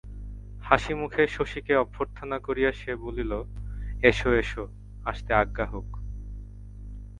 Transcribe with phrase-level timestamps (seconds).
[0.63, 3.31] হাসিমুখে শশীকে অভ্যর্থনা করিয়া সে বলিল,
[4.03, 4.63] এসো এসো,
[5.05, 5.87] আসতে আজ্ঞা হোক।